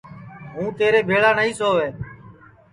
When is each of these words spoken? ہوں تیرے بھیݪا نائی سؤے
ہوں 0.53 0.67
تیرے 0.77 0.99
بھیݪا 1.07 1.31
نائی 1.37 1.51
سؤے 1.59 1.87